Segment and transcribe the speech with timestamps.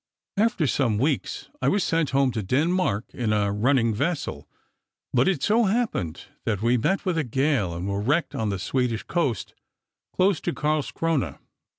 [0.35, 4.49] After some weeks, I was sent home to Denmark in a running vessel;
[5.13, 8.57] but it so happened that we met with a gale, and were wrecked on the
[8.57, 9.53] Swedish coast,
[10.11, 11.37] close to Carlscrona.